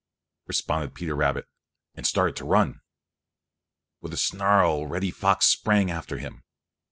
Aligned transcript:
responded 0.47 0.95
Peter 0.95 1.13
Rabbit, 1.15 1.45
and 1.93 2.07
started 2.07 2.35
to 2.37 2.43
run. 2.43 2.81
With 4.01 4.13
a 4.13 4.17
snarl 4.17 4.87
Reddy 4.87 5.11
Fox 5.11 5.45
sprang 5.45 5.91
after 5.91 6.17
him. 6.17 6.43